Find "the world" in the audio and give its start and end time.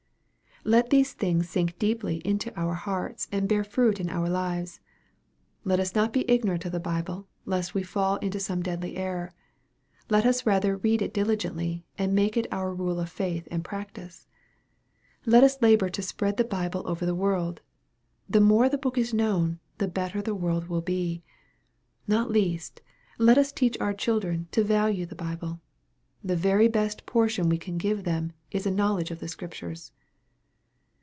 17.07-17.61, 20.21-20.67